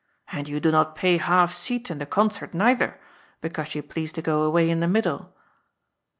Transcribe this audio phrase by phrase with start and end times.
[0.31, 2.99] And you do not pay half seat in the concert neither,
[3.39, 5.31] because you please to go away in the middle."